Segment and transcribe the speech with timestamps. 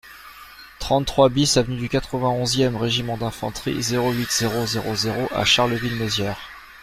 [0.79, 6.39] trente-trois BIS avenue du quatre-vingt-onze e Régiment d'Infanterie, zéro huit, zéro zéro zéro à Charleville-Mézières